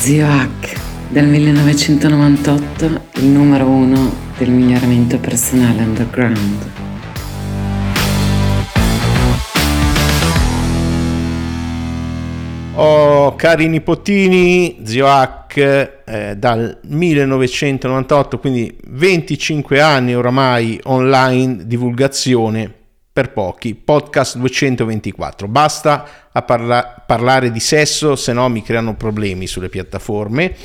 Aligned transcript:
Zio 0.00 0.26
Hack, 0.26 0.80
del 1.10 1.26
1998, 1.26 2.84
il 3.16 3.26
numero 3.26 3.66
uno 3.66 4.10
del 4.38 4.48
miglioramento 4.48 5.18
personale 5.18 5.82
underground. 5.82 6.70
Oh, 12.76 13.36
cari 13.36 13.68
nipotini, 13.68 14.78
Zio 14.84 15.06
Hack 15.06 15.56
eh, 15.58 16.34
dal 16.34 16.78
1998, 16.82 18.38
quindi 18.38 18.74
25 18.86 19.82
anni 19.82 20.14
oramai 20.14 20.80
online 20.84 21.66
divulgazione 21.66 22.78
per 23.20 23.32
pochi, 23.32 23.74
podcast 23.74 24.38
224. 24.38 25.46
Basta 25.46 26.06
a 26.32 26.40
parla- 26.40 27.02
parlare 27.06 27.52
di 27.52 27.60
sesso, 27.60 28.16
se 28.16 28.32
no 28.32 28.48
mi 28.48 28.62
creano 28.62 28.94
problemi 28.94 29.46
sulle 29.46 29.68
piattaforme, 29.68 30.56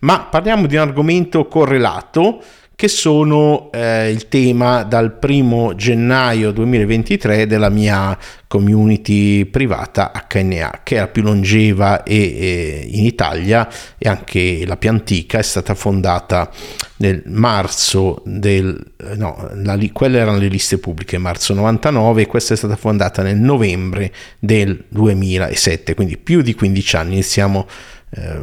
ma 0.00 0.20
parliamo 0.20 0.66
di 0.66 0.74
un 0.76 0.82
argomento 0.82 1.46
correlato 1.46 2.42
che 2.74 2.88
sono 2.88 3.70
eh, 3.72 4.10
il 4.10 4.28
tema 4.28 4.82
dal 4.82 5.16
primo 5.16 5.74
gennaio 5.74 6.50
2023 6.50 7.46
della 7.46 7.68
mia 7.68 8.18
community 8.48 9.44
privata 9.44 10.10
HNA, 10.28 10.80
che 10.82 10.96
è 10.96 10.98
la 11.00 11.08
più 11.08 11.22
longeva 11.22 12.02
e, 12.02 12.16
e 12.16 12.88
in 12.90 13.04
Italia 13.04 13.68
e 13.96 14.08
anche 14.08 14.64
la 14.66 14.76
più 14.76 14.90
antica, 14.90 15.38
è 15.38 15.42
stata 15.42 15.74
fondata 15.74 16.50
nel 16.96 17.22
marzo 17.26 18.22
del 18.24 18.92
no, 19.14 19.50
la, 19.54 19.78
quelle 19.92 20.18
erano 20.18 20.38
le 20.38 20.48
liste 20.48 20.78
pubbliche, 20.78 21.18
marzo 21.18 21.54
99, 21.54 22.22
e 22.22 22.26
questa 22.26 22.54
è 22.54 22.56
stata 22.56 22.76
fondata 22.76 23.22
nel 23.22 23.36
novembre 23.36 24.12
del 24.38 24.84
2007, 24.88 25.94
quindi 25.94 26.16
più 26.16 26.42
di 26.42 26.54
15 26.54 26.96
anni, 26.96 27.12
iniziamo 27.12 27.66
eh, 28.10 28.40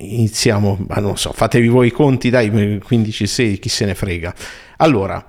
iniziamo, 0.00 0.78
ma 0.88 0.96
non 0.96 1.16
so, 1.16 1.32
fatevi 1.32 1.68
voi 1.68 1.88
i 1.88 1.92
conti, 1.92 2.30
dai, 2.30 2.50
15-16, 2.50 3.58
chi 3.58 3.68
se 3.68 3.84
ne 3.84 3.94
frega. 3.94 4.34
Allora, 4.78 5.24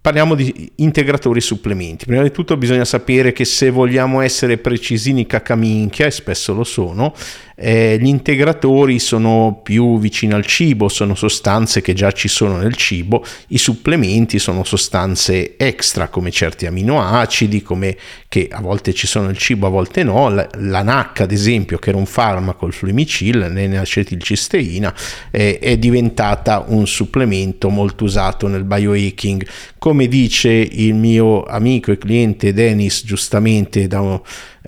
parliamo 0.00 0.34
di 0.34 0.72
integratori 0.76 1.38
e 1.38 1.42
supplementi. 1.42 2.06
Prima 2.06 2.22
di 2.22 2.30
tutto 2.30 2.56
bisogna 2.56 2.84
sapere 2.84 3.32
che 3.32 3.44
se 3.44 3.70
vogliamo 3.70 4.20
essere 4.20 4.56
precisini 4.56 5.26
cacaminchia, 5.26 6.06
e 6.06 6.10
spesso 6.10 6.54
lo 6.54 6.64
sono, 6.64 7.14
eh, 7.60 7.98
gli 8.00 8.06
integratori 8.06 9.00
sono 9.00 9.60
più 9.62 9.98
vicini 9.98 10.32
al 10.32 10.46
cibo, 10.46 10.88
sono 10.88 11.16
sostanze 11.16 11.80
che 11.80 11.92
già 11.92 12.12
ci 12.12 12.28
sono 12.28 12.56
nel 12.56 12.76
cibo, 12.76 13.24
i 13.48 13.58
supplementi 13.58 14.38
sono 14.38 14.62
sostanze 14.62 15.56
extra 15.56 16.08
come 16.08 16.30
certi 16.30 16.66
aminoacidi, 16.66 17.62
come 17.62 17.96
che 18.28 18.48
a 18.50 18.60
volte 18.60 18.94
ci 18.94 19.08
sono 19.08 19.26
nel 19.26 19.38
cibo, 19.38 19.66
a 19.66 19.70
volte 19.70 20.04
no, 20.04 20.28
la, 20.28 20.48
la 20.58 20.82
NAC 20.82 21.22
ad 21.22 21.32
esempio 21.32 21.78
che 21.78 21.88
era 21.88 21.98
un 21.98 22.06
farmaco, 22.06 22.66
il 22.66 22.72
fluimicil, 22.72 23.50
N-acetilcisteina, 23.50 24.94
eh, 25.32 25.58
è 25.58 25.76
diventata 25.78 26.64
un 26.68 26.86
supplemento 26.86 27.70
molto 27.70 28.04
usato 28.04 28.46
nel 28.46 28.64
biohacking, 28.64 29.44
come 29.78 30.06
dice 30.06 30.50
il 30.50 30.94
mio 30.94 31.42
amico 31.42 31.90
e 31.90 31.98
cliente 31.98 32.52
Dennis 32.52 33.02
giustamente 33.04 33.88
da 33.88 34.00
un 34.00 34.20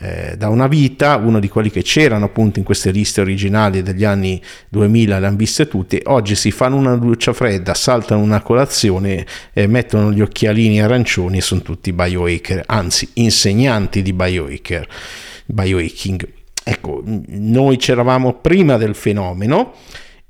eh, 0.03 0.35
da 0.37 0.49
una 0.49 0.67
vita, 0.67 1.17
uno 1.17 1.39
di 1.39 1.49
quelli 1.49 1.71
che 1.71 1.83
c'erano 1.83 2.25
appunto 2.25 2.59
in 2.59 2.65
queste 2.65 2.91
liste 2.91 3.21
originali 3.21 3.83
degli 3.83 4.05
anni 4.05 4.41
2000, 4.71 5.19
le 5.19 5.27
hanno 5.27 5.37
viste 5.37 5.69
tutte, 5.69 6.01
oggi 6.07 6.35
si 6.35 6.51
fanno 6.51 6.77
una 6.77 6.97
doccia 6.97 7.35
fredda, 7.35 7.75
saltano 7.75 8.23
una 8.23 8.41
colazione, 8.41 9.27
eh, 9.53 9.67
mettono 9.67 10.11
gli 10.11 10.23
occhialini 10.23 10.81
arancioni 10.81 11.37
e 11.37 11.43
sono 11.43 11.61
tutti 11.61 11.93
biohacker, 11.93 12.63
anzi 12.67 13.11
insegnanti 13.15 14.01
di 14.01 14.15
biohacker, 14.15 14.89
biohacking. 15.45 16.29
Ecco, 16.65 17.03
noi 17.05 17.77
c'eravamo 17.77 18.35
prima 18.35 18.79
del 18.79 18.95
fenomeno 18.95 19.75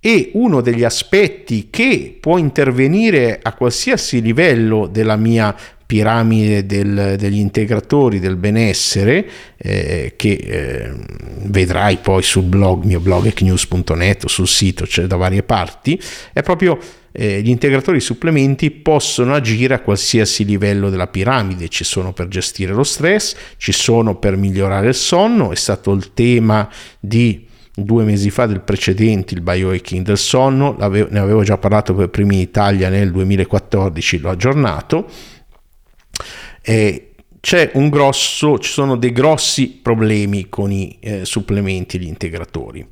e 0.01 0.31
uno 0.35 0.63
degli 0.63 0.83
aspetti 0.83 1.69
che 1.71 2.17
può 2.19 2.39
intervenire 2.39 3.39
a 3.41 3.53
qualsiasi 3.53 4.21
livello 4.21 4.87
della 4.87 5.17
mia 5.17 5.55
piramide 5.91 6.67
del, 6.67 7.17
degli 7.19 7.39
integratori 7.39 8.21
del 8.21 8.37
benessere 8.37 9.27
eh, 9.57 10.13
che 10.15 10.31
eh, 10.31 10.93
vedrai 11.47 11.97
poi 11.97 12.23
sul 12.23 12.45
blog 12.45 12.85
mio 12.85 13.01
blog 13.01 13.27
ecnews.net 13.27 14.23
o 14.23 14.29
sul 14.29 14.47
sito 14.47 14.85
c'è 14.85 14.91
cioè 14.91 15.07
da 15.07 15.17
varie 15.17 15.43
parti 15.43 16.01
è 16.33 16.45
proprio 16.45 16.79
eh, 17.11 17.41
gli 17.43 17.49
integratori 17.49 17.99
supplementi 17.99 18.71
possono 18.71 19.35
agire 19.35 19.75
a 19.75 19.81
qualsiasi 19.81 20.45
livello 20.45 20.91
della 20.91 21.09
piramide, 21.09 21.67
ci 21.67 21.83
sono 21.83 22.13
per 22.13 22.29
gestire 22.29 22.73
lo 22.73 22.85
stress, 22.85 23.35
ci 23.57 23.73
sono 23.73 24.15
per 24.15 24.37
migliorare 24.37 24.87
il 24.87 24.95
sonno, 24.95 25.51
è 25.51 25.57
stato 25.57 25.91
il 25.91 26.15
tema 26.15 26.71
di 27.01 27.49
due 27.75 28.05
mesi 28.05 28.31
fa 28.31 28.47
del 28.47 28.61
precedente, 28.61 29.35
il 29.35 29.41
biohacking 29.41 30.05
del 30.05 30.19
sonno, 30.19 30.77
ne 30.79 31.19
avevo 31.19 31.43
già 31.43 31.59
parlato 31.59 31.95
per 31.95 32.11
primi 32.11 32.37
in 32.37 32.43
Italia 32.43 32.89
nel 32.89 33.11
2014, 33.11 34.21
l'ho 34.21 34.31
aggiornato 34.31 35.09
eh, 36.63 37.11
grosso, 37.89 38.59
ci 38.59 38.71
sono 38.71 38.97
dei 38.97 39.13
grossi 39.13 39.69
problemi 39.69 40.49
con 40.49 40.71
i 40.71 40.99
eh, 41.01 41.25
supplementi 41.25 41.99
gli 41.99 42.07
integratori. 42.07 42.87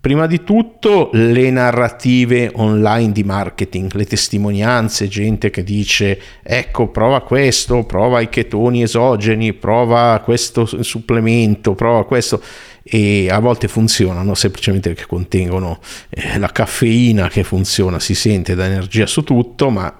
Prima 0.00 0.26
di 0.26 0.42
tutto 0.44 1.10
le 1.12 1.50
narrative 1.50 2.50
online 2.54 3.12
di 3.12 3.22
marketing, 3.22 3.92
le 3.92 4.06
testimonianze, 4.06 5.08
gente 5.08 5.50
che 5.50 5.62
dice 5.62 6.18
ecco 6.42 6.88
prova 6.88 7.20
questo, 7.20 7.84
prova 7.84 8.20
i 8.20 8.30
chetoni 8.30 8.82
esogeni, 8.82 9.52
prova 9.52 10.18
questo 10.24 10.64
supplemento, 10.64 11.74
prova 11.74 12.06
questo 12.06 12.42
e 12.82 13.28
a 13.30 13.38
volte 13.40 13.68
funzionano 13.68 14.34
semplicemente 14.34 14.88
perché 14.88 15.06
contengono 15.06 15.80
eh, 16.08 16.38
la 16.38 16.48
caffeina 16.48 17.28
che 17.28 17.44
funziona, 17.44 18.00
si 18.00 18.14
sente 18.14 18.54
da 18.54 18.64
energia 18.64 19.04
su 19.04 19.22
tutto, 19.22 19.68
ma 19.68 19.94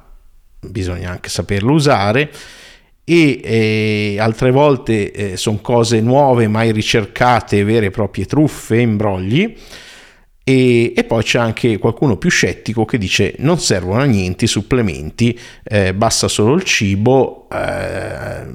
bisogna 0.60 1.10
anche 1.10 1.28
saperlo 1.28 1.72
usare 1.72 2.31
e 3.10 3.41
eh, 3.43 4.21
altre 4.21 4.53
volte 4.53 5.10
eh, 5.10 5.37
sono 5.37 5.59
cose 5.60 6.00
nuove, 6.00 6.47
mai 6.47 6.71
ricercate, 6.71 7.65
vere 7.65 7.87
e 7.87 7.91
proprie 7.91 8.25
truffe, 8.25 8.76
imbrogli. 8.76 9.53
E, 10.44 10.93
e, 10.94 11.04
poi 11.04 11.25
c'è 11.25 11.41
anche 11.41 11.76
qualcuno 11.78 12.16
più 12.16 12.31
scettico 12.31 12.84
che 12.84 12.98
dice 12.98 13.34
non 13.38 13.59
servono 13.59 14.03
a 14.03 14.04
niente 14.04 14.44
i 14.44 14.48
supplementi, 14.48 15.37
eh, 15.65 15.93
basta 15.93 16.28
solo 16.28 16.54
il 16.54 16.62
cibo, 16.62 17.48
eh, 17.50 18.47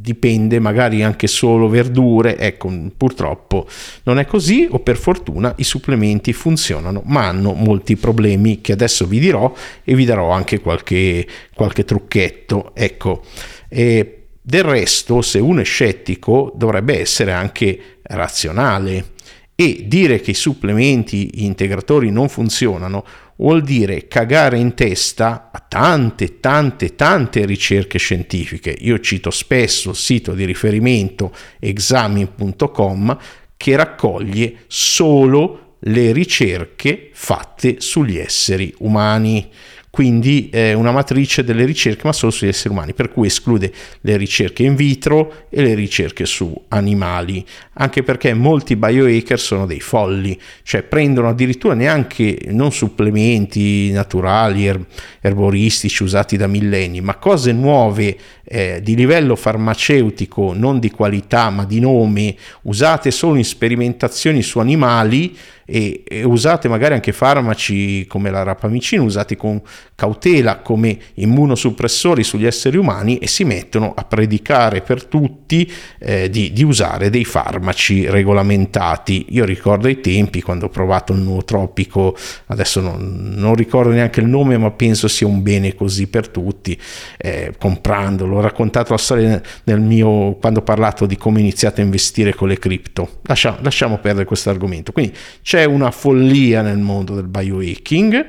dipende 0.00 0.58
magari 0.58 1.02
anche 1.02 1.26
solo 1.26 1.68
verdure, 1.68 2.38
ecco 2.38 2.72
purtroppo 2.96 3.66
non 4.04 4.18
è 4.18 4.24
così 4.24 4.66
o 4.70 4.78
per 4.78 4.96
fortuna 4.96 5.52
i 5.58 5.64
supplementi 5.64 6.32
funzionano 6.32 7.02
ma 7.04 7.26
hanno 7.26 7.52
molti 7.52 7.96
problemi 7.96 8.60
che 8.60 8.72
adesso 8.72 9.06
vi 9.06 9.18
dirò 9.18 9.52
e 9.84 9.94
vi 9.94 10.04
darò 10.04 10.30
anche 10.30 10.60
qualche, 10.60 11.26
qualche 11.54 11.84
trucchetto, 11.84 12.70
ecco. 12.74 13.22
E 13.68 14.16
del 14.40 14.64
resto 14.64 15.20
se 15.20 15.38
uno 15.38 15.60
è 15.60 15.64
scettico 15.64 16.52
dovrebbe 16.56 16.98
essere 16.98 17.32
anche 17.32 17.98
razionale 18.02 19.18
e 19.54 19.84
dire 19.86 20.20
che 20.20 20.30
i 20.30 20.34
supplementi 20.34 21.44
integratori 21.44 22.10
non 22.10 22.30
funzionano 22.30 23.04
vuol 23.40 23.62
dire 23.62 24.06
cagare 24.06 24.58
in 24.58 24.74
testa 24.74 25.48
a 25.50 25.64
tante, 25.66 26.40
tante, 26.40 26.94
tante 26.94 27.46
ricerche 27.46 27.98
scientifiche. 27.98 28.76
Io 28.80 29.00
cito 29.00 29.30
spesso 29.30 29.90
il 29.90 29.96
sito 29.96 30.34
di 30.34 30.44
riferimento 30.44 31.34
examin.com 31.58 33.18
che 33.56 33.76
raccoglie 33.76 34.64
solo 34.66 35.76
le 35.80 36.12
ricerche 36.12 37.08
fatte 37.12 37.76
sugli 37.80 38.18
esseri 38.18 38.72
umani 38.78 39.50
quindi 39.90 40.48
è 40.52 40.72
una 40.72 40.92
matrice 40.92 41.42
delle 41.42 41.64
ricerche 41.64 42.02
ma 42.04 42.12
solo 42.12 42.30
sugli 42.30 42.48
esseri 42.48 42.72
umani, 42.72 42.94
per 42.94 43.10
cui 43.10 43.26
esclude 43.26 43.72
le 44.02 44.16
ricerche 44.16 44.62
in 44.62 44.76
vitro 44.76 45.46
e 45.50 45.62
le 45.62 45.74
ricerche 45.74 46.26
su 46.26 46.54
animali, 46.68 47.44
anche 47.74 48.04
perché 48.04 48.32
molti 48.32 48.76
biohacker 48.76 49.38
sono 49.38 49.66
dei 49.66 49.80
folli, 49.80 50.38
cioè 50.62 50.82
prendono 50.82 51.28
addirittura 51.28 51.74
neanche 51.74 52.38
non 52.50 52.70
supplementi 52.70 53.90
naturali, 53.90 54.66
er- 54.66 54.84
erboristici 55.20 56.04
usati 56.04 56.36
da 56.36 56.46
millenni, 56.46 57.00
ma 57.00 57.16
cose 57.16 57.50
nuove 57.52 58.16
eh, 58.44 58.80
di 58.82 58.94
livello 58.94 59.34
farmaceutico, 59.34 60.52
non 60.54 60.78
di 60.78 60.90
qualità 60.90 61.50
ma 61.50 61.64
di 61.64 61.80
nome, 61.80 62.36
usate 62.62 63.10
solo 63.10 63.36
in 63.36 63.44
sperimentazioni 63.44 64.42
su 64.42 64.60
animali 64.60 65.36
e, 65.64 66.02
e 66.06 66.24
usate 66.24 66.68
magari 66.68 66.94
anche 66.94 67.12
farmaci 67.12 68.04
come 68.08 68.30
la 68.30 68.42
rapamicina 68.42 69.02
usati 69.02 69.36
con 69.36 69.62
cautela 70.00 70.60
come 70.60 70.98
immunosuppressori 71.14 72.24
sugli 72.24 72.46
esseri 72.46 72.78
umani 72.78 73.18
e 73.18 73.26
si 73.26 73.44
mettono 73.44 73.92
a 73.94 74.04
predicare 74.04 74.80
per 74.80 75.04
tutti 75.04 75.70
eh, 75.98 76.30
di, 76.30 76.54
di, 76.54 76.64
usare 76.64 77.10
dei 77.10 77.26
farmaci 77.26 78.08
regolamentati. 78.08 79.26
Io 79.28 79.44
ricordo 79.44 79.88
i 79.88 80.00
tempi 80.00 80.40
quando 80.40 80.64
ho 80.64 80.68
provato 80.70 81.12
il 81.12 81.18
nootropico, 81.18 82.16
adesso 82.46 82.80
non, 82.80 83.34
non 83.36 83.54
ricordo 83.54 83.90
neanche 83.90 84.20
il 84.20 84.26
nome, 84.26 84.56
ma 84.56 84.70
penso 84.70 85.06
sia 85.06 85.26
un 85.26 85.42
bene 85.42 85.74
così 85.74 86.06
per 86.06 86.28
tutti, 86.28 86.78
eh, 87.18 87.52
comprandolo. 87.58 88.36
Ho 88.36 88.40
raccontato 88.40 88.92
la 88.92 88.98
storia 88.98 89.42
nel 89.64 89.80
mio, 89.80 90.36
quando 90.40 90.60
ho 90.60 90.62
parlato 90.62 91.04
di 91.04 91.18
come 91.18 91.36
ho 91.36 91.40
iniziato 91.40 91.82
a 91.82 91.84
investire 91.84 92.34
con 92.34 92.48
le 92.48 92.58
cripto. 92.58 93.18
Lascia, 93.24 93.58
lasciamo 93.60 93.98
perdere 93.98 94.24
questo 94.24 94.48
argomento. 94.48 94.92
Quindi 94.92 95.14
c'è 95.42 95.64
una 95.64 95.90
follia 95.90 96.62
nel 96.62 96.78
mondo 96.78 97.14
del 97.14 97.28
biohacking 97.28 98.28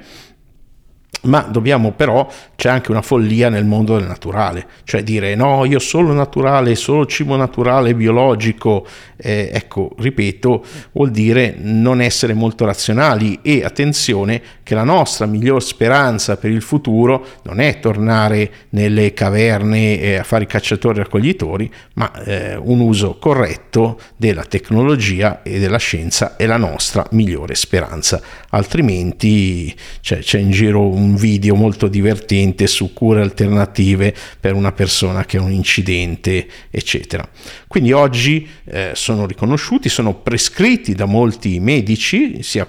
ma 1.24 1.42
dobbiamo 1.42 1.92
però, 1.92 2.28
c'è 2.56 2.70
anche 2.70 2.92
una 2.92 3.02
follia 3.02 3.50
nel 3.50 3.66
mondo 3.66 3.98
del 3.98 4.08
naturale, 4.08 4.66
cioè 4.84 5.04
dire 5.04 5.36
no, 5.36 5.66
io 5.66 5.80
solo 5.80 6.14
naturale, 6.14 6.76
solo 6.76 7.06
cibo 7.06 7.36
naturale, 7.36 7.94
biologico, 7.94 8.86
eh, 9.18 9.50
ecco, 9.54 9.92
ripeto, 9.98 10.66
vuol 10.94 11.12
dire 11.12 11.56
non 11.58 12.02
essere 12.02 12.34
molto 12.34 12.66
razionali 12.66 13.40
e 13.42 13.64
attenzione 13.64 14.42
che 14.64 14.74
la 14.74 14.84
nostra 14.84 15.26
miglior 15.26 15.62
speranza 15.62 16.38
per 16.38 16.50
il 16.50 16.62
futuro 16.62 17.26
non 17.44 17.60
è 17.60 17.80
tornare 17.80 18.52
nelle 18.70 19.14
caverne 19.14 20.00
eh, 20.00 20.16
a 20.16 20.24
fare 20.24 20.44
i 20.46 20.48
cacciatori 20.48 21.00
e 21.00 21.04
raccoglitori, 21.04 21.72
ma 21.94 22.12
eh, 22.24 22.56
un 22.56 22.80
uso 22.80 23.18
corretto 23.20 24.00
della 24.18 24.44
tecnologia 24.44 25.42
e 25.44 25.60
della 25.60 25.78
scienza 25.78 26.36
è 26.36 26.46
la 26.46 26.58
nostra 26.58 27.06
migliore 27.12 27.56
speranza, 27.56 28.22
altrimenti 28.50 29.76
cioè, 30.00 30.20
c'è 30.20 30.40
in 30.40 30.52
giro 30.52 30.88
un 30.88 31.11
video 31.16 31.56
molto 31.56 31.88
divertente 31.88 32.68
su 32.68 32.94
cure 32.94 33.22
alternative 33.22 34.14
per 34.40 34.54
una 34.54 34.72
persona 34.72 35.26
che 35.26 35.38
ha 35.38 35.42
un 35.42 35.52
incidente, 35.52 36.48
eccetera. 36.70 37.28
Quindi 37.68 37.92
oggi 37.92 38.48
eh, 38.66 38.92
sono 38.94 39.26
riconosciuti, 39.26 39.90
sono 39.90 40.16
prescritti 40.16 40.94
da 40.94 41.06
molti 41.06 41.60
medici, 41.60 42.44
sia 42.44 42.68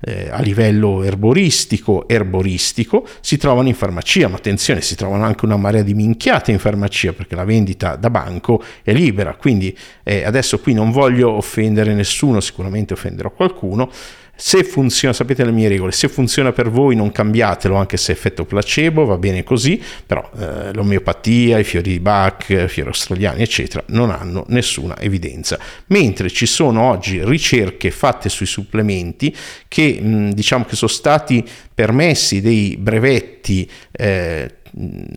eh, 0.00 0.28
a 0.30 0.40
livello 0.40 1.02
erboristico, 1.02 2.08
erboristico, 2.08 3.06
si 3.20 3.36
trovano 3.36 3.68
in 3.68 3.74
farmacia, 3.74 4.28
ma 4.28 4.36
attenzione, 4.36 4.80
si 4.80 4.96
trovano 4.96 5.24
anche 5.24 5.44
una 5.44 5.56
marea 5.56 5.82
di 5.82 5.94
minchiate 5.94 6.52
in 6.52 6.58
farmacia 6.58 7.12
perché 7.12 7.34
la 7.34 7.44
vendita 7.44 7.96
da 7.96 8.10
banco 8.10 8.62
è 8.82 8.92
libera, 8.92 9.34
quindi 9.34 9.76
eh, 10.02 10.24
adesso 10.24 10.58
qui 10.58 10.72
non 10.72 10.90
voglio 10.90 11.30
offendere 11.30 11.94
nessuno, 11.94 12.40
sicuramente 12.40 12.94
offenderò 12.94 13.30
qualcuno, 13.30 13.90
se 14.42 14.64
funziona, 14.64 15.12
sapete 15.12 15.44
le 15.44 15.50
mie 15.50 15.68
regole, 15.68 15.92
se 15.92 16.08
funziona 16.08 16.50
per 16.50 16.70
voi 16.70 16.96
non 16.96 17.12
cambiatelo 17.12 17.74
anche 17.74 17.98
se 17.98 18.12
effetto 18.12 18.46
placebo, 18.46 19.04
va 19.04 19.18
bene 19.18 19.44
così, 19.44 19.78
però 20.06 20.30
eh, 20.34 20.72
l'omeopatia, 20.72 21.58
i 21.58 21.64
fiori 21.64 21.90
di 21.90 22.00
Bach, 22.00 22.64
fiori 22.64 22.88
australiani, 22.88 23.42
eccetera, 23.42 23.84
non 23.88 24.10
hanno 24.10 24.46
nessuna 24.48 24.98
evidenza. 24.98 25.58
Mentre 25.88 26.30
ci 26.30 26.46
sono 26.46 26.80
oggi 26.80 27.22
ricerche 27.22 27.90
fatte 27.90 28.30
sui 28.30 28.46
supplementi 28.46 29.36
che 29.68 30.00
mh, 30.00 30.30
diciamo 30.30 30.64
che 30.64 30.74
sono 30.74 30.90
stati 30.90 31.46
permessi 31.74 32.40
dei 32.40 32.78
brevetti 32.78 33.70
eh, 33.92 34.59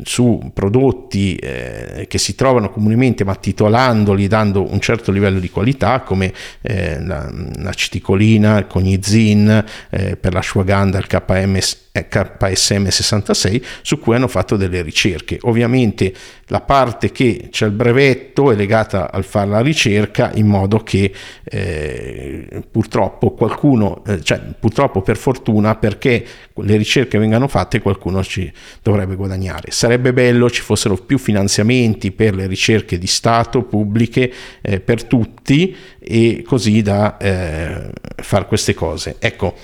su 0.04 0.52
prodotti 0.54 1.36
eh, 1.36 2.06
che 2.08 2.18
si 2.18 2.36
trovano 2.36 2.70
comunemente 2.70 3.24
ma 3.24 3.36
titolandoli 3.36 4.28
dando 4.28 4.72
un 4.72 4.80
certo 4.80 5.12
livello 5.12 5.40
di 5.40 5.50
qualità 5.50 6.02
come 6.02 6.34
eh, 6.62 7.00
la, 7.04 7.30
l'aceticolina, 7.58 8.58
il 8.58 8.68
cognizin 8.68 9.64
eh, 9.90 10.16
per 10.16 10.34
l'ashwagandha, 10.34 10.98
il 10.98 11.08
KMS, 11.08 11.83
KSM 11.94 12.88
66 12.88 13.64
su 13.84 14.00
cui 14.00 14.16
hanno 14.16 14.28
fatto 14.28 14.56
delle 14.56 14.82
ricerche. 14.82 15.38
Ovviamente 15.42 16.12
la 16.48 16.62
parte 16.62 17.12
che 17.12 17.50
c'è 17.52 17.68
il 17.68 17.72
brevetto 17.72 18.52
è 18.52 18.56
legata 18.56 19.12
al 19.12 19.24
fare 19.24 19.50
la 19.50 19.62
ricerca 19.62 20.32
in 20.34 20.48
modo 20.48 20.80
che 20.80 21.14
eh, 21.44 22.64
purtroppo 22.70 23.32
qualcuno, 23.32 24.04
eh, 24.08 24.24
cioè 24.24 24.42
purtroppo 24.60 25.02
per 25.02 25.18
fortuna 25.18 25.76
perché 25.76 26.26
le 26.56 26.78
ricerche 26.78 27.20
vengano 27.20 27.48
fatte 27.48 27.80
qualcuno 27.80 28.24
ci 28.24 28.52
dovrebbe 28.82 29.16
guadagnare. 29.16 29.70
Sarebbe 29.70 30.14
bello 30.14 30.50
ci 30.50 30.62
fossero 30.62 30.96
più 30.96 31.20
finanziamenti 31.20 32.12
per 32.12 32.34
le 32.34 32.48
ricerche 32.48 32.98
di 32.98 33.08
Stato 33.08 33.62
pubbliche 33.64 34.34
eh, 34.62 34.80
per 34.80 35.04
tutti 35.04 35.76
e 36.00 36.44
così 36.44 36.82
da 36.82 37.18
eh, 37.18 37.92
fare 38.16 38.48
queste 38.48 38.74
cose. 38.74 39.18
Ecco, 39.20 39.56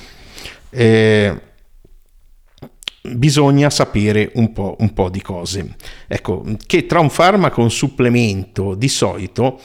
eh, 0.69 1.47
bisogna 3.15 3.69
sapere 3.69 4.31
un 4.35 4.51
po', 4.53 4.75
un 4.79 4.93
po' 4.93 5.09
di 5.09 5.21
cose. 5.21 5.75
Ecco, 6.07 6.43
che 6.65 6.85
tra 6.85 6.99
un 6.99 7.09
farmaco 7.09 7.61
e 7.61 7.63
un 7.63 7.71
supplemento 7.71 8.75
di 8.75 8.87
solito 8.87 9.59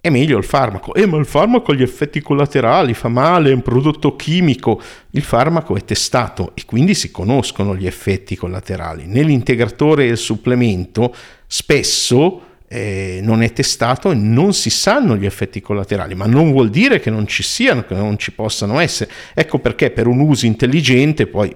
è 0.00 0.10
meglio 0.10 0.38
il 0.38 0.44
farmaco. 0.44 0.94
Eh, 0.94 1.06
ma 1.06 1.18
il 1.18 1.26
farmaco 1.26 1.72
ha 1.72 1.74
gli 1.74 1.82
effetti 1.82 2.20
collaterali, 2.20 2.94
fa 2.94 3.08
male, 3.08 3.50
è 3.50 3.54
un 3.54 3.62
prodotto 3.62 4.16
chimico. 4.16 4.80
Il 5.10 5.22
farmaco 5.22 5.76
è 5.76 5.84
testato 5.84 6.52
e 6.54 6.62
quindi 6.64 6.94
si 6.94 7.10
conoscono 7.10 7.74
gli 7.76 7.86
effetti 7.86 8.36
collaterali. 8.36 9.06
Nell'integratore 9.06 10.04
e 10.04 10.08
il 10.08 10.16
supplemento 10.16 11.14
spesso 11.46 12.42
eh, 12.68 13.20
non 13.22 13.42
è 13.42 13.52
testato 13.52 14.10
e 14.10 14.14
non 14.14 14.52
si 14.52 14.70
sanno 14.70 15.16
gli 15.16 15.24
effetti 15.24 15.60
collaterali, 15.60 16.14
ma 16.14 16.26
non 16.26 16.52
vuol 16.52 16.68
dire 16.70 17.00
che 17.00 17.10
non 17.10 17.26
ci 17.26 17.42
siano, 17.42 17.84
che 17.84 17.94
non 17.94 18.18
ci 18.18 18.32
possano 18.32 18.78
essere. 18.78 19.10
Ecco 19.34 19.58
perché 19.58 19.90
per 19.90 20.06
un 20.06 20.20
uso 20.20 20.46
intelligente 20.46 21.26
poi 21.26 21.54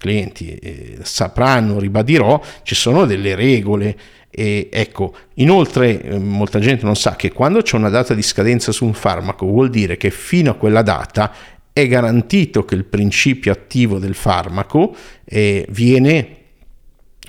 clienti 0.00 0.54
eh, 0.54 0.98
sapranno, 1.02 1.78
ribadirò, 1.78 2.40
ci 2.62 2.74
sono 2.74 3.04
delle 3.04 3.34
regole. 3.34 3.96
E 4.30 4.68
ecco, 4.72 5.14
inoltre 5.34 6.00
eh, 6.00 6.18
molta 6.18 6.58
gente 6.58 6.84
non 6.86 6.96
sa 6.96 7.16
che 7.16 7.32
quando 7.32 7.60
c'è 7.60 7.76
una 7.76 7.90
data 7.90 8.14
di 8.14 8.22
scadenza 8.22 8.72
su 8.72 8.86
un 8.86 8.94
farmaco 8.94 9.44
vuol 9.44 9.68
dire 9.68 9.96
che 9.96 10.10
fino 10.10 10.52
a 10.52 10.54
quella 10.54 10.82
data 10.82 11.32
è 11.72 11.86
garantito 11.86 12.64
che 12.64 12.76
il 12.76 12.84
principio 12.84 13.52
attivo 13.52 13.98
del 13.98 14.14
farmaco 14.14 14.94
eh, 15.24 15.66
viene 15.70 16.36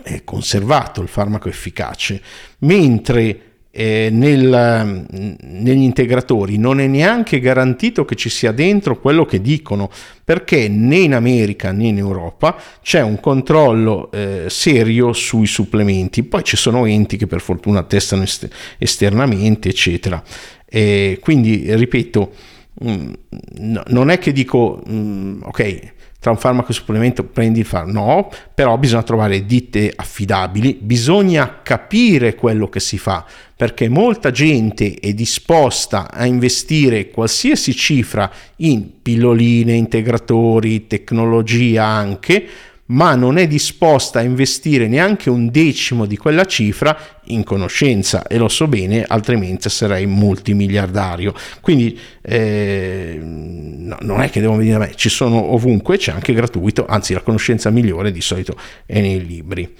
eh, 0.03 0.23
conservato, 0.23 1.01
il 1.01 1.07
farmaco 1.07 1.49
efficace, 1.49 2.21
mentre 2.59 3.50
eh, 3.71 4.09
nel, 4.11 5.05
negli 5.41 5.81
integratori 5.81 6.57
non 6.57 6.81
è 6.81 6.87
neanche 6.87 7.39
garantito 7.39 8.03
che 8.03 8.15
ci 8.15 8.29
sia 8.29 8.51
dentro 8.51 8.99
quello 8.99 9.25
che 9.25 9.39
dicono 9.39 9.89
perché 10.23 10.67
né 10.67 10.97
in 10.97 11.13
America 11.13 11.71
né 11.71 11.87
in 11.87 11.97
Europa 11.97 12.57
c'è 12.81 13.01
un 13.01 13.19
controllo 13.19 14.11
eh, 14.11 14.45
serio 14.49 15.13
sui 15.13 15.47
supplementi. 15.47 16.23
Poi 16.23 16.43
ci 16.43 16.57
sono 16.57 16.85
enti 16.85 17.15
che 17.15 17.27
per 17.27 17.41
fortuna 17.41 17.83
testano 17.83 18.23
est- 18.23 18.49
esternamente 18.77 19.69
eccetera. 19.69 20.21
E 20.65 21.17
quindi 21.21 21.73
ripeto 21.73 22.31
mh, 22.81 22.91
mm, 22.91 23.11
no, 23.59 23.83
non 23.87 24.09
è 24.09 24.19
che 24.19 24.31
dico 24.31 24.81
mh, 24.85 24.93
mm, 24.93 25.41
ok 25.43 25.91
tra 26.21 26.29
un 26.29 26.37
farmaco 26.37 26.67
e 26.67 26.69
un 26.69 26.75
supplemento 26.75 27.23
prendi 27.23 27.59
il 27.61 27.65
farmaco. 27.65 27.97
No, 27.97 28.29
però 28.53 28.77
bisogna 28.77 29.01
trovare 29.01 29.43
ditte 29.43 29.91
affidabili, 29.93 30.77
bisogna 30.79 31.61
capire 31.63 32.35
quello 32.35 32.69
che 32.69 32.79
si 32.79 32.99
fa, 32.99 33.25
perché 33.55 33.89
molta 33.89 34.29
gente 34.29 34.93
è 34.93 35.13
disposta 35.13 36.11
a 36.11 36.27
investire 36.27 37.09
qualsiasi 37.09 37.73
cifra 37.73 38.31
in 38.57 39.01
pilloline, 39.01 39.73
integratori, 39.73 40.85
tecnologia 40.85 41.85
anche, 41.85 42.47
ma 42.91 43.15
non 43.15 43.37
è 43.37 43.47
disposta 43.47 44.19
a 44.19 44.21
investire 44.21 44.87
neanche 44.87 45.29
un 45.29 45.49
decimo 45.49 46.05
di 46.05 46.17
quella 46.17 46.45
cifra 46.45 46.97
in 47.25 47.43
conoscenza 47.43 48.27
e 48.27 48.37
lo 48.37 48.49
so 48.49 48.67
bene, 48.67 49.03
altrimenti 49.07 49.69
sarei 49.69 50.05
multimiliardario. 50.05 51.33
Quindi 51.61 51.97
eh, 52.21 53.17
no, 53.21 53.97
non 54.01 54.21
è 54.21 54.29
che 54.29 54.41
devo 54.41 54.55
venire 54.55 54.77
da 54.77 54.85
me, 54.85 54.91
ci 54.95 55.09
sono 55.09 55.53
ovunque, 55.53 55.97
c'è 55.97 56.11
anche 56.11 56.33
gratuito, 56.33 56.85
anzi 56.85 57.13
la 57.13 57.21
conoscenza 57.21 57.69
migliore 57.69 58.11
di 58.11 58.21
solito 58.21 58.55
è 58.85 58.99
nei 58.99 59.25
libri. 59.25 59.73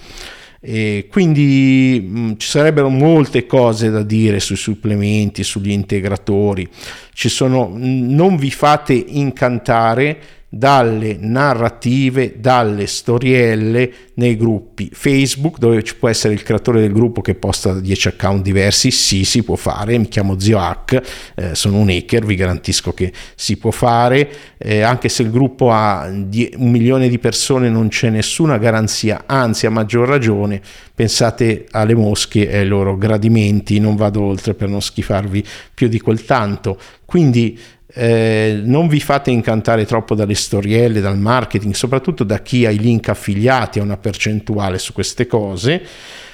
E 0.63 1.07
quindi 1.09 2.07
mh, 2.07 2.19
mm, 2.19 2.31
ci 2.37 2.47
sarebbero 2.47 2.87
molte 2.87 3.45
cose 3.45 3.89
da 3.89 4.03
dire 4.03 4.39
sui 4.39 4.55
supplementi, 4.55 5.43
sugli 5.43 5.71
integratori. 5.71 6.69
Sono, 7.13 7.71
non 7.75 8.37
vi 8.37 8.51
fate 8.51 8.93
incantare 8.93 10.40
dalle 10.53 11.15
narrative, 11.17 12.33
dalle 12.37 12.85
storielle 12.85 13.89
nei 14.15 14.35
gruppi 14.35 14.89
Facebook 14.91 15.57
dove 15.59 15.81
ci 15.81 15.95
può 15.95 16.09
essere 16.09 16.33
il 16.33 16.43
creatore 16.43 16.81
del 16.81 16.91
gruppo 16.91 17.21
che 17.21 17.35
posta 17.35 17.79
10 17.79 18.09
account 18.09 18.43
diversi, 18.43 18.91
sì 18.91 19.23
si 19.23 19.43
può 19.43 19.55
fare, 19.55 19.97
mi 19.97 20.09
chiamo 20.09 20.37
Zio 20.37 20.59
Hack, 20.59 21.01
eh, 21.35 21.55
sono 21.55 21.77
un 21.77 21.87
hacker, 21.87 22.25
vi 22.25 22.35
garantisco 22.35 22.93
che 22.93 23.13
si 23.33 23.55
può 23.55 23.71
fare, 23.71 24.29
eh, 24.57 24.81
anche 24.81 25.07
se 25.07 25.23
il 25.23 25.31
gruppo 25.31 25.71
ha 25.71 26.09
die- 26.13 26.51
un 26.57 26.69
milione 26.69 27.07
di 27.07 27.17
persone 27.17 27.69
non 27.69 27.87
c'è 27.87 28.09
nessuna 28.09 28.57
garanzia, 28.57 29.23
anzi 29.27 29.67
a 29.67 29.69
maggior 29.69 30.05
ragione 30.05 30.61
pensate 30.93 31.65
alle 31.71 31.95
mosche 31.95 32.49
e 32.49 32.57
ai 32.57 32.67
loro 32.67 32.97
gradimenti, 32.97 33.79
non 33.79 33.95
vado 33.95 34.21
oltre 34.21 34.53
per 34.53 34.67
non 34.67 34.81
schifarvi 34.81 35.45
più 35.73 35.87
di 35.87 36.01
quel 36.01 36.25
tanto, 36.25 36.77
quindi 37.05 37.57
eh, 37.93 38.61
non 38.63 38.87
vi 38.87 38.99
fate 38.99 39.31
incantare 39.31 39.85
troppo 39.85 40.15
dalle 40.15 40.35
storielle, 40.35 41.01
dal 41.01 41.17
marketing, 41.17 41.73
soprattutto 41.73 42.23
da 42.23 42.39
chi 42.39 42.65
ha 42.65 42.69
i 42.69 42.77
link 42.77 43.09
affiliati 43.09 43.79
a 43.79 43.83
una 43.83 43.97
percentuale 43.97 44.77
su 44.77 44.93
queste 44.93 45.27
cose. 45.27 45.81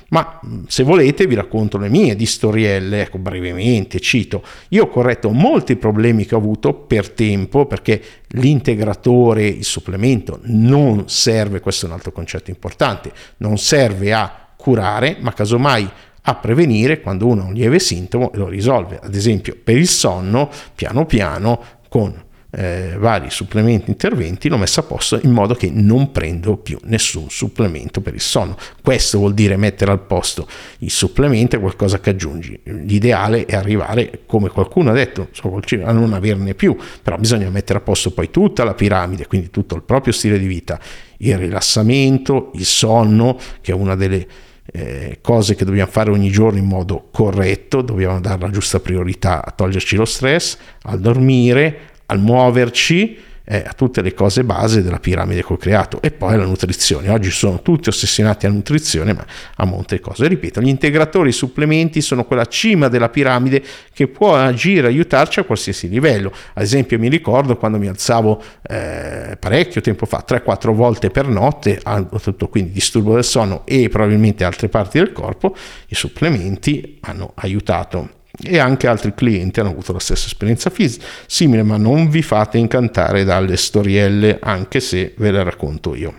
Ma 0.09 0.39
se 0.67 0.83
volete 0.83 1.27
vi 1.27 1.35
racconto 1.35 1.77
le 1.77 1.89
mie 1.89 2.15
di 2.15 2.25
storielle, 2.25 3.01
ecco 3.01 3.17
brevemente 3.17 3.99
cito. 3.99 4.41
Io 4.69 4.83
ho 4.83 4.87
corretto 4.87 5.31
molti 5.31 5.75
problemi 5.75 6.25
che 6.25 6.35
ho 6.35 6.37
avuto 6.37 6.73
per 6.73 7.09
tempo 7.09 7.65
perché 7.65 8.01
l'integratore, 8.29 9.45
il 9.47 9.65
supplemento 9.65 10.39
non 10.43 11.09
serve, 11.09 11.59
questo 11.59 11.85
è 11.85 11.89
un 11.89 11.95
altro 11.95 12.13
concetto 12.13 12.49
importante, 12.49 13.11
non 13.37 13.57
serve 13.57 14.13
a 14.13 14.47
curare, 14.55 15.17
ma 15.19 15.33
casomai 15.33 15.89
a 16.29 16.36
prevenire 16.36 17.00
quando 17.00 17.25
uno 17.27 17.43
ha 17.43 17.46
un 17.46 17.53
lieve 17.53 17.79
sintomo 17.79 18.31
e 18.34 18.38
lo 18.38 18.48
risolve. 18.48 19.00
Ad 19.01 19.15
esempio 19.15 19.55
per 19.62 19.77
il 19.77 19.88
sonno, 19.88 20.50
piano 20.75 21.05
piano, 21.05 21.62
con 21.88 22.25
eh, 22.50 22.96
vari 22.98 23.29
supplementi 23.29 23.89
interventi 23.89 24.48
l'ho 24.48 24.57
messo 24.57 24.79
a 24.79 24.84
posto 24.84 25.19
in 25.22 25.31
modo 25.31 25.53
che 25.53 25.69
non 25.69 26.12
prendo 26.12 26.55
più 26.57 26.79
nessun 26.84 27.29
supplemento 27.29 28.01
per 28.01 28.13
il 28.13 28.19
sonno. 28.19 28.57
Questo 28.81 29.19
vuol 29.19 29.34
dire 29.34 29.55
mettere 29.55 29.91
al 29.91 30.01
posto 30.01 30.48
il 30.79 30.91
supplemento 30.91 31.55
è 31.55 31.60
qualcosa 31.60 32.00
che 32.00 32.10
aggiungi. 32.10 32.60
L'ideale 32.63 33.46
è 33.46 33.55
arrivare, 33.55 34.22
come 34.25 34.50
qualcuno 34.50 34.89
ha 34.89 34.93
detto, 34.93 35.29
a 35.84 35.91
non 35.91 36.12
averne 36.12 36.55
più, 36.55 36.75
però 37.01 37.17
bisogna 37.17 37.50
mettere 37.50 37.79
a 37.79 37.81
posto 37.81 38.12
poi 38.12 38.29
tutta 38.31 38.65
la 38.65 38.74
piramide, 38.74 39.27
quindi 39.27 39.50
tutto 39.50 39.75
il 39.75 39.84
proprio 39.84 40.12
stile 40.12 40.38
di 40.38 40.48
vita, 40.48 40.77
il 41.19 41.38
rilassamento, 41.38 42.51
il 42.55 42.65
sonno, 42.65 43.38
che 43.62 43.72
è 43.72 43.75
una 43.75 43.96
delle 43.96 44.27
eh, 44.71 45.19
cose 45.21 45.55
che 45.55 45.65
dobbiamo 45.65 45.89
fare 45.89 46.12
ogni 46.12 46.29
giorno 46.29 46.59
in 46.59 46.65
modo 46.65 47.07
corretto, 47.12 47.81
dobbiamo 47.81 48.19
dare 48.19 48.41
la 48.41 48.50
giusta 48.50 48.79
priorità 48.79 49.43
a 49.43 49.51
toglierci 49.51 49.95
lo 49.95 50.05
stress, 50.05 50.57
al 50.83 51.00
dormire, 51.00 51.79
al 52.07 52.19
muoverci, 52.19 53.17
eh, 53.50 53.63
a 53.66 53.74
tutte 53.74 54.01
le 54.01 54.13
cose 54.13 54.44
base 54.44 54.84
della 54.84 55.00
piramide 55.00 55.44
che 55.44 55.54
ho 55.54 55.58
creato 55.58 56.01
e 56.01 56.12
poi 56.12 56.36
la 56.36 56.44
nutrizione. 56.44 57.10
Oggi 57.10 57.32
sono 57.32 57.62
tutti 57.62 57.88
ossessionati 57.88 58.46
a 58.46 58.50
nutrizione, 58.50 59.13
ma 59.13 59.25
a 59.56 59.66
monte 59.66 60.01
cose. 60.01 60.27
Ripeto, 60.27 60.62
gli 60.62 60.68
integratori, 60.68 61.30
i 61.30 61.34
supplementi 61.34 62.01
sono 62.01 62.25
quella 62.25 62.46
cima 62.46 62.89
della 62.89 63.08
piramide 63.08 63.63
che 63.94 64.08
può 64.08 64.36
agire, 64.36 64.88
aiutarci 64.88 65.39
a 65.39 65.44
qualsiasi 65.44 65.88
livello. 65.88 66.32
Ad 66.54 66.63
esempio, 66.63 67.00
mi 67.00 67.08
ricordo 67.08 67.56
quando 67.56 67.77
mi 67.77 67.88
alzavo 67.88 68.44
eh, 68.63 69.38
parecchio 69.39 69.80
tempo 69.80 70.06
fa, 70.06 70.25
3-4 70.27 70.72
volte 70.74 71.10
per 71.10 71.27
notte, 71.27 71.82
tutto 72.22 72.50
quindi 72.50 72.72
disturbo 72.72 73.13
del 73.13 73.24
sonno 73.24 73.62
e 73.66 73.88
probabilmente 73.88 74.44
altre 74.44 74.68
parti 74.68 74.98
del 74.98 75.13
corpo, 75.13 75.56
i 75.88 75.96
supplementi 75.96 76.98
hanno 77.01 77.32
aiutato 77.36 78.16
e 78.43 78.60
anche 78.60 78.88
altri 78.88 79.13
clienti 79.13 79.60
hanno 79.60 79.69
avuto 79.69 79.93
la 79.93 80.00
stessa 80.00 80.27
esperienza 80.27 80.69
fisica 80.69 81.05
simile, 81.25 81.63
ma 81.63 81.77
non 81.77 82.10
vi 82.10 82.22
fate 82.22 82.57
incantare 82.57 83.24
dalle 83.24 83.57
storielle, 83.57 84.38
anche 84.41 84.79
se 84.79 85.13
ve 85.17 85.31
le 85.31 85.43
racconto 85.43 85.96
io. 85.96 86.13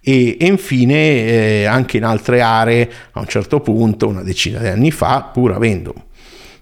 E, 0.00 0.36
e 0.40 0.46
infine 0.46 0.94
eh, 0.94 1.64
anche 1.66 1.98
in 1.98 2.04
altre 2.04 2.40
aree, 2.40 2.90
a 3.12 3.20
un 3.20 3.26
certo 3.26 3.60
punto, 3.60 4.08
una 4.08 4.22
decina 4.22 4.58
di 4.60 4.68
anni 4.68 4.90
fa, 4.90 5.30
pur 5.32 5.52
avendo 5.52 6.08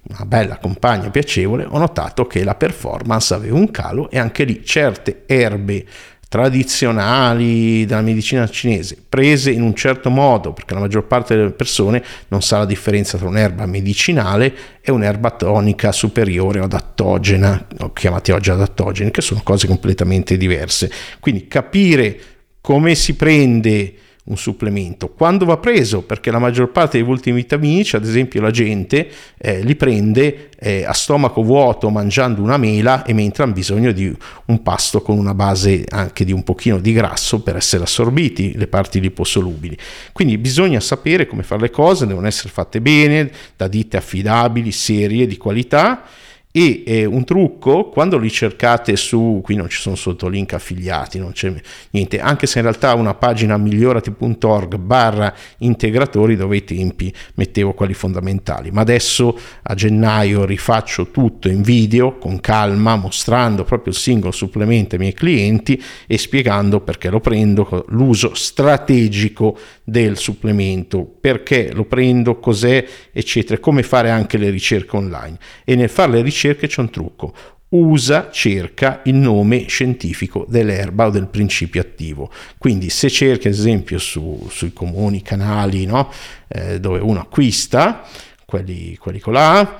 una 0.08 0.24
bella 0.24 0.56
compagna 0.58 1.10
piacevole, 1.10 1.66
ho 1.68 1.78
notato 1.78 2.26
che 2.26 2.42
la 2.42 2.54
performance 2.54 3.34
aveva 3.34 3.56
un 3.56 3.70
calo 3.70 4.10
e 4.10 4.18
anche 4.18 4.44
lì 4.44 4.64
certe 4.64 5.24
erbe 5.26 5.84
tradizionali 6.28 7.86
della 7.86 8.02
medicina 8.02 8.46
cinese, 8.48 9.02
prese 9.08 9.50
in 9.50 9.62
un 9.62 9.74
certo 9.74 10.10
modo, 10.10 10.52
perché 10.52 10.74
la 10.74 10.80
maggior 10.80 11.06
parte 11.06 11.34
delle 11.34 11.50
persone 11.50 12.04
non 12.28 12.42
sa 12.42 12.58
la 12.58 12.66
differenza 12.66 13.16
tra 13.16 13.26
un'erba 13.26 13.64
medicinale 13.64 14.54
e 14.82 14.90
un'erba 14.90 15.30
tonica 15.30 15.90
superiore 15.90 16.60
o 16.60 16.64
adattogena, 16.64 17.66
chiamati 17.94 18.30
oggi 18.32 18.50
adattogeni, 18.50 19.10
che 19.10 19.22
sono 19.22 19.40
cose 19.42 19.66
completamente 19.66 20.36
diverse. 20.36 20.90
Quindi 21.18 21.48
capire 21.48 22.20
come 22.60 22.94
si 22.94 23.14
prende 23.14 23.94
un 24.28 24.36
supplemento. 24.36 25.08
Quando 25.08 25.44
va 25.44 25.56
preso? 25.56 26.02
Perché 26.02 26.30
la 26.30 26.38
maggior 26.38 26.70
parte 26.70 26.98
dei 26.98 27.06
multivitaminici, 27.06 27.96
ad 27.96 28.04
esempio 28.04 28.40
la 28.40 28.50
gente, 28.50 29.08
eh, 29.36 29.62
li 29.62 29.74
prende 29.74 30.50
eh, 30.58 30.84
a 30.84 30.92
stomaco 30.92 31.42
vuoto 31.42 31.88
mangiando 31.90 32.42
una 32.42 32.56
mela 32.56 33.04
e 33.04 33.12
mentre 33.12 33.44
hanno 33.44 33.52
bisogno 33.52 33.92
di 33.92 34.14
un 34.46 34.62
pasto 34.62 35.00
con 35.00 35.18
una 35.18 35.34
base 35.34 35.84
anche 35.88 36.24
di 36.24 36.32
un 36.32 36.42
pochino 36.42 36.78
di 36.78 36.92
grasso 36.92 37.40
per 37.40 37.56
essere 37.56 37.84
assorbiti 37.84 38.56
le 38.56 38.66
parti 38.66 39.00
liposolubili. 39.00 39.76
Quindi 40.12 40.36
bisogna 40.38 40.80
sapere 40.80 41.26
come 41.26 41.42
fare 41.42 41.62
le 41.62 41.70
cose, 41.70 42.06
devono 42.06 42.26
essere 42.26 42.50
fatte 42.50 42.80
bene, 42.80 43.30
da 43.56 43.68
ditte 43.68 43.96
affidabili, 43.96 44.72
serie, 44.72 45.26
di 45.26 45.36
qualità 45.36 46.02
e 46.50 46.82
eh, 46.86 47.04
un 47.04 47.24
trucco 47.24 47.90
quando 47.90 48.16
li 48.16 48.30
cercate 48.30 48.96
su 48.96 49.40
qui 49.42 49.54
non 49.54 49.68
ci 49.68 49.78
sono 49.78 49.96
sotto 49.96 50.28
link 50.28 50.54
affiliati 50.54 51.18
non 51.18 51.32
c'è 51.32 51.52
niente 51.90 52.20
anche 52.20 52.46
se 52.46 52.58
in 52.58 52.64
realtà 52.64 52.94
una 52.94 53.12
pagina 53.14 53.58
migliorati.org 53.58 54.76
barra 54.76 55.34
integratori 55.58 56.36
dove 56.36 56.56
i 56.56 56.64
tempi 56.64 57.12
mettevo 57.34 57.74
quelli 57.74 57.92
fondamentali. 57.92 58.70
Ma 58.70 58.80
adesso 58.80 59.38
a 59.62 59.74
gennaio 59.74 60.46
rifaccio 60.46 61.10
tutto 61.10 61.48
in 61.48 61.60
video 61.62 62.16
con 62.16 62.40
calma 62.40 62.96
mostrando 62.96 63.64
proprio 63.64 63.92
il 63.92 63.98
singolo 63.98 64.32
supplemento 64.32 64.94
ai 64.94 65.00
miei 65.00 65.12
clienti 65.12 65.82
e 66.06 66.16
spiegando 66.16 66.80
perché 66.80 67.10
lo 67.10 67.20
prendo 67.20 67.84
l'uso 67.88 68.34
strategico 68.34 69.58
del 69.84 70.16
supplemento 70.16 71.04
perché 71.04 71.72
lo 71.72 71.84
prendo 71.84 72.38
cos'è 72.38 72.84
eccetera 73.12 73.60
come 73.60 73.82
fare 73.82 74.10
anche 74.10 74.38
le 74.38 74.48
ricerche 74.50 74.96
online. 74.96 75.38
E 75.64 75.74
nel 75.74 75.90
fare 75.90 76.12
le 76.12 76.22
ricerche 76.22 76.37
ricerche 76.38 76.68
c'è 76.68 76.80
un 76.80 76.90
trucco. 76.90 77.34
Usa, 77.70 78.30
cerca 78.30 79.02
il 79.04 79.16
nome 79.16 79.66
scientifico 79.66 80.46
dell'erba 80.48 81.06
o 81.06 81.10
del 81.10 81.26
principio 81.26 81.80
attivo. 81.80 82.30
Quindi 82.56 82.88
se 82.88 83.10
cerchi 83.10 83.48
ad 83.48 83.54
esempio 83.54 83.98
su, 83.98 84.46
sui 84.48 84.72
comuni 84.72 85.20
canali 85.20 85.84
no? 85.84 86.10
eh, 86.46 86.80
dove 86.80 87.00
uno 87.00 87.20
acquista, 87.20 88.06
quelli, 88.46 88.96
quelli 88.96 89.18
con 89.18 89.34
la 89.34 89.78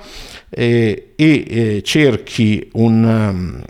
eh, 0.49 1.13
e 1.15 1.81
cerchi, 1.83 2.69
un, 2.73 3.03
um, 3.03 3.63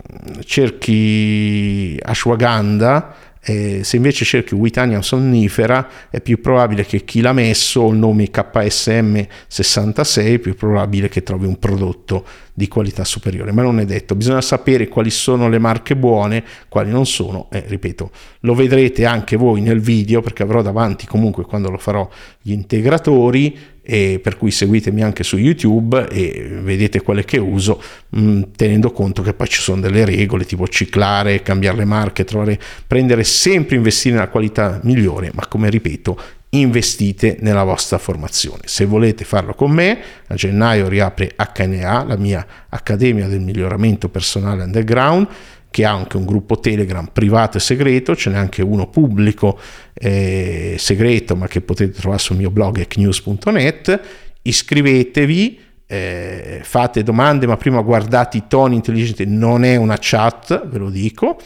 cerchi 0.44 1.98
ashwagandha 2.02 3.16
eh, 3.42 3.80
se 3.84 3.96
invece 3.96 4.24
cerchi 4.24 4.54
Witania 4.54 5.00
sonnifera 5.00 5.88
è 6.10 6.20
più 6.20 6.40
probabile 6.40 6.84
che 6.84 7.04
chi 7.04 7.20
l'ha 7.22 7.32
messo 7.32 7.88
il 7.88 7.96
nome 7.96 8.30
KSM 8.30 9.20
66 9.46 10.34
è 10.34 10.38
più 10.38 10.54
probabile 10.54 11.08
che 11.08 11.22
trovi 11.22 11.46
un 11.46 11.58
prodotto 11.58 12.24
di 12.52 12.68
qualità 12.68 13.04
superiore. 13.04 13.52
Ma 13.52 13.62
non 13.62 13.80
è 13.80 13.86
detto. 13.86 14.14
Bisogna 14.14 14.42
sapere 14.42 14.88
quali 14.88 15.10
sono 15.10 15.48
le 15.48 15.58
marche 15.58 15.96
buone 15.96 16.44
quali 16.68 16.90
non 16.90 17.06
sono 17.06 17.48
e 17.50 17.64
ripeto 17.66 18.10
lo 18.40 18.54
vedrete 18.54 19.04
anche 19.04 19.36
voi 19.36 19.60
nel 19.60 19.80
video 19.80 20.20
perché 20.20 20.42
avrò 20.42 20.62
davanti 20.62 21.06
comunque 21.06 21.44
quando 21.44 21.70
lo 21.70 21.78
farò 21.78 22.08
gli 22.40 22.52
integratori 22.52 23.58
e 23.90 24.20
per 24.22 24.36
cui 24.36 24.52
seguitemi 24.52 25.02
anche 25.02 25.24
su 25.24 25.36
YouTube 25.36 26.06
e 26.10 26.60
vedete 26.62 27.02
quelle 27.02 27.24
che 27.24 27.38
uso, 27.38 27.82
mh, 28.10 28.20
mm, 28.22 28.42
tenendo 28.54 28.92
conto 28.92 29.20
che 29.20 29.34
poi 29.34 29.48
ci 29.48 29.60
sono 29.60 29.80
delle 29.80 30.04
regole 30.04 30.44
tipo 30.44 30.68
ciclare, 30.68 31.42
cambiare 31.42 31.78
le 31.78 31.84
marche, 31.86 32.22
trovare, 32.22 32.56
prendere 32.86 33.24
sempre 33.24 33.74
investire 33.74 34.14
nella 34.14 34.28
qualità 34.28 34.78
migliore, 34.84 35.32
ma 35.34 35.44
come 35.48 35.68
ripeto, 35.68 36.20
investite 36.50 37.38
nella 37.40 37.64
vostra 37.64 37.98
formazione. 37.98 38.62
Se 38.66 38.84
volete 38.84 39.24
farlo 39.24 39.54
con 39.54 39.72
me, 39.72 39.98
a 40.28 40.34
gennaio 40.36 40.86
riapre 40.86 41.34
HNA, 41.36 42.04
la 42.04 42.16
mia 42.16 42.46
Accademia 42.68 43.26
del 43.26 43.40
Miglioramento 43.40 44.08
Personale 44.08 44.62
Underground 44.62 45.26
che 45.70 45.84
ha 45.84 45.92
anche 45.92 46.16
un 46.16 46.24
gruppo 46.24 46.58
Telegram 46.58 47.08
privato 47.12 47.56
e 47.56 47.60
segreto, 47.60 48.16
ce 48.16 48.30
n'è 48.30 48.36
anche 48.36 48.62
uno 48.62 48.88
pubblico 48.88 49.58
eh, 49.94 50.74
segreto, 50.78 51.36
ma 51.36 51.46
che 51.46 51.60
potete 51.60 51.98
trovare 51.98 52.20
sul 52.20 52.36
mio 52.36 52.50
blog 52.50 52.78
ecnews.net. 52.78 54.00
Iscrivetevi, 54.42 55.60
eh, 55.86 56.60
fate 56.62 57.02
domande, 57.02 57.46
ma 57.46 57.56
prima 57.56 57.80
guardate 57.82 58.36
i 58.38 58.44
toni 58.48 58.74
intelligenti, 58.74 59.24
non 59.26 59.64
è 59.64 59.76
una 59.76 59.96
chat, 60.00 60.66
ve 60.66 60.78
lo 60.78 60.90
dico. 60.90 61.38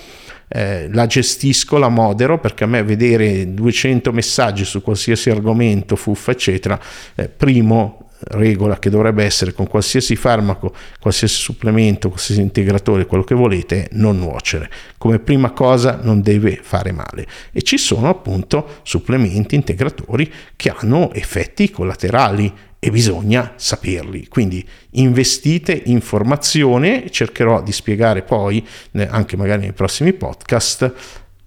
Eh, 0.49 0.89
la 0.93 1.07
gestisco, 1.07 1.79
la 1.79 1.89
modero 1.89 2.39
perché 2.39 2.65
a 2.65 2.67
me 2.67 2.83
vedere 2.83 3.53
200 3.53 4.13
messaggi 4.13 4.65
su 4.65 4.83
qualsiasi 4.83 5.31
argomento, 5.31 5.97
fuffa, 5.97 6.31
eccetera, 6.31 6.79
eh, 7.15 7.29
primo 7.29 8.11
regola 8.19 8.79
che 8.79 8.91
dovrebbe 8.91 9.25
essere 9.25 9.53
con 9.53 9.67
qualsiasi 9.67 10.17
farmaco, 10.17 10.75
qualsiasi 11.01 11.35
supplemento, 11.35 12.09
qualsiasi 12.09 12.41
integratore, 12.41 13.07
quello 13.07 13.25
che 13.25 13.35
volete, 13.35 13.89
non 13.93 14.19
nuocere. 14.19 14.71
Come 14.99 15.19
prima 15.19 15.53
cosa 15.53 16.01
non 16.03 16.23
deve 16.23 16.59
fare 16.63 16.93
male. 16.93 17.27
E 17.53 17.63
ci 17.63 17.77
sono 17.77 18.09
appunto 18.09 18.81
supplementi, 18.83 19.55
integratori 19.55 20.33
che 20.57 20.71
hanno 20.71 21.13
effetti 21.13 21.71
collaterali 21.71 22.53
e 22.79 22.91
bisogna 22.91 23.55
saperli. 23.57 24.29
Quindi 24.29 24.67
investite 24.91 25.73
in 25.87 26.03
formazione, 26.03 27.11
cercherò 27.11 27.63
di 27.63 27.73
spiegare 27.73 28.23
poi, 28.23 28.67
anche 29.09 29.39
magari 29.39 29.63
nei 29.63 29.73
prossimi 29.73 30.13
podcast, 30.13 30.93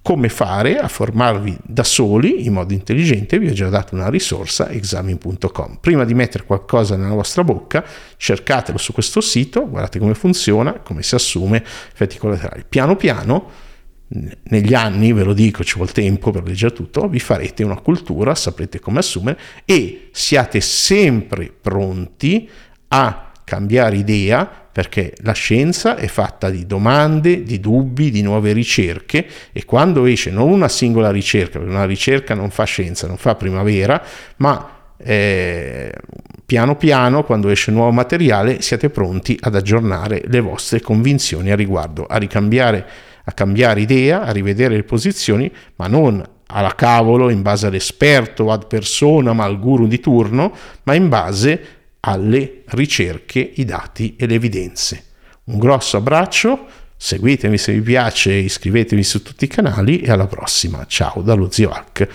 come 0.07 0.29
fare 0.29 0.77
a 0.77 0.87
formarvi 0.87 1.57
da 1.65 1.83
soli 1.83 2.45
in 2.45 2.53
modo 2.53 2.71
intelligente, 2.71 3.37
vi 3.37 3.49
ho 3.49 3.51
già 3.51 3.67
dato 3.67 3.93
una 3.93 4.07
risorsa, 4.07 4.69
examin.com. 4.69 5.79
Prima 5.81 6.05
di 6.05 6.13
mettere 6.13 6.45
qualcosa 6.45 6.95
nella 6.95 7.13
vostra 7.13 7.43
bocca, 7.43 7.83
cercatelo 8.15 8.77
su 8.77 8.93
questo 8.93 9.19
sito, 9.19 9.67
guardate 9.67 9.99
come 9.99 10.13
funziona, 10.13 10.79
come 10.79 11.03
si 11.03 11.13
assume, 11.13 11.57
effetti 11.57 12.17
collaterali. 12.17 12.63
Piano 12.69 12.95
piano, 12.95 13.49
negli 14.43 14.73
anni, 14.73 15.11
ve 15.11 15.23
lo 15.23 15.33
dico, 15.33 15.65
ci 15.65 15.75
vuole 15.75 15.91
tempo 15.91 16.31
per 16.31 16.43
leggere 16.43 16.73
tutto, 16.73 17.09
vi 17.09 17.19
farete 17.19 17.65
una 17.65 17.81
cultura, 17.81 18.33
saprete 18.33 18.79
come 18.79 18.99
assumere 18.99 19.37
e 19.65 20.07
siate 20.13 20.61
sempre 20.61 21.51
pronti 21.51 22.49
a 22.87 23.33
cambiare 23.43 23.97
idea 23.97 24.66
perché 24.77 25.15
la 25.22 25.31
scienza 25.31 25.96
è 25.96 26.05
fatta 26.05 26.51
di 26.51 26.67
domande, 26.67 27.41
di 27.41 27.60
dubbi, 27.60 28.12
di 28.12 28.22
nuove 28.22 28.53
ricerche 28.53 29.25
e 29.51 29.65
quando 29.65 30.05
esce 30.05 30.29
non 30.29 30.51
una 30.51 30.69
singola 30.69 31.10
ricerca, 31.10 31.57
perché 31.57 31.74
una 31.74 31.86
ricerca 31.86 32.36
non 32.36 32.51
fa 32.51 32.63
scienza, 32.65 33.07
non 33.07 33.17
fa 33.17 33.34
primavera, 33.34 34.00
ma 34.36 34.93
eh, 34.98 35.91
piano 36.46 36.75
piano 36.75 37.24
quando 37.24 37.50
esce 37.50 37.72
nuovo 37.72 37.89
materiale 37.89 38.62
siate 38.62 38.91
pronti 38.91 39.36
ad 39.41 39.55
aggiornare 39.55 40.22
le 40.27 40.41
vostre 40.41 40.79
convinzioni 40.79 41.50
a 41.50 41.55
riguardo, 41.55 42.05
a 42.05 42.17
ricambiare, 42.17 42.86
a 43.24 43.31
cambiare 43.31 43.81
idea, 43.81 44.25
a 44.25 44.31
rivedere 44.31 44.75
le 44.75 44.84
posizioni, 44.84 45.51
ma 45.77 45.88
non 45.88 46.24
alla 46.50 46.75
cavolo 46.75 47.31
in 47.31 47.41
base 47.41 47.65
all'esperto 47.65 48.51
ad 48.51 48.67
persona 48.67 49.34
ma 49.34 49.43
al 49.43 49.60
guru 49.60 49.88
di 49.88 50.00
turno, 50.00 50.53
ma 50.84 50.93
in 50.93 51.10
base 51.10 51.76
alle 52.01 52.63
ricerche, 52.67 53.39
i 53.55 53.65
dati 53.65 54.15
e 54.17 54.25
le 54.27 54.35
evidenze. 54.35 55.03
Un 55.45 55.59
grosso 55.59 55.97
abbraccio, 55.97 56.65
seguitemi 56.95 57.57
se 57.57 57.73
vi 57.73 57.81
piace, 57.81 58.33
iscrivetevi 58.33 59.03
su 59.03 59.21
tutti 59.21 59.45
i 59.45 59.47
canali 59.47 60.01
e 60.01 60.11
alla 60.11 60.27
prossima. 60.27 60.85
Ciao 60.85 61.21
dallo 61.21 61.49
zio 61.51 61.69
Hack. 61.69 62.07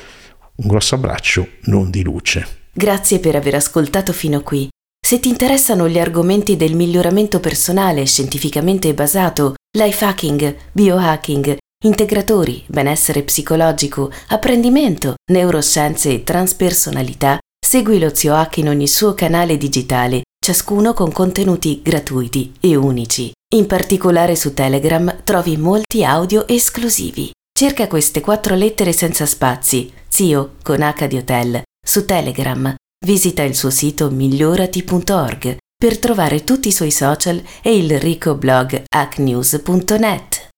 Un 0.56 0.66
grosso 0.66 0.94
abbraccio, 0.94 1.48
non 1.64 1.90
di 1.90 2.02
luce. 2.02 2.60
Grazie 2.72 3.18
per 3.18 3.36
aver 3.36 3.54
ascoltato 3.54 4.12
fino 4.12 4.42
qui. 4.42 4.68
Se 5.04 5.18
ti 5.18 5.28
interessano 5.28 5.88
gli 5.88 5.98
argomenti 5.98 6.56
del 6.56 6.74
miglioramento 6.74 7.40
personale 7.40 8.06
scientificamente 8.06 8.94
basato, 8.94 9.54
life 9.76 10.04
hacking, 10.04 10.56
biohacking, 10.72 11.56
integratori, 11.84 12.62
benessere 12.68 13.22
psicologico, 13.22 14.12
apprendimento, 14.28 15.14
neuroscienze 15.32 16.12
e 16.12 16.22
transpersonalità, 16.22 17.38
Segui 17.64 17.99
lo 17.99 18.14
Zio 18.14 18.35
Hack 18.35 18.59
in 18.59 18.69
ogni 18.69 18.87
suo 18.87 19.14
canale 19.14 19.57
digitale, 19.57 20.25
ciascuno 20.38 20.92
con 20.92 21.11
contenuti 21.11 21.81
gratuiti 21.83 22.52
e 22.61 22.76
unici. 22.76 23.33
In 23.54 23.66
particolare 23.66 24.37
su 24.37 24.52
Telegram 24.52 25.23
trovi 25.25 25.57
molti 25.57 26.04
audio 26.04 26.47
esclusivi. 26.47 27.31
Cerca 27.50 27.87
queste 27.87 28.21
quattro 28.21 28.54
lettere 28.57 28.92
senza 28.92 29.25
spazi, 29.25 29.90
Zio 30.07 30.57
con 30.62 30.83
H 30.83 31.07
di 31.07 31.16
Hotel, 31.16 31.62
su 31.83 32.04
Telegram. 32.04 32.75
Visita 33.07 33.42
il 33.42 33.54
suo 33.54 33.71
sito 33.71 34.11
migliorati.org 34.11 35.57
per 35.75 35.99
trovare 35.99 36.45
tutti 36.45 36.69
i 36.69 36.73
suoi 36.73 36.90
social 36.90 37.42
e 37.62 37.76
il 37.76 37.99
ricco 37.99 38.35
blog 38.35 38.83
hacknews.net. 38.87 40.50